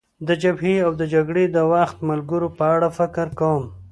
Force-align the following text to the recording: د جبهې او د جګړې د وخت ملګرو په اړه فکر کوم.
د 0.27 0.29
جبهې 0.41 0.75
او 0.85 0.91
د 0.99 1.01
جګړې 1.13 1.45
د 1.55 1.57
وخت 1.73 1.97
ملګرو 2.09 2.47
په 2.57 2.63
اړه 2.75 2.87
فکر 2.97 3.27
کوم. 3.39 3.63